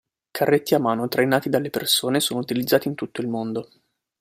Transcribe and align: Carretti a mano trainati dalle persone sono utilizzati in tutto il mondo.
Carretti 0.31 0.73
a 0.73 0.79
mano 0.79 1.07
trainati 1.07 1.47
dalle 1.47 1.69
persone 1.69 2.19
sono 2.21 2.39
utilizzati 2.39 2.87
in 2.87 2.95
tutto 2.95 3.21
il 3.21 3.27
mondo. 3.27 3.69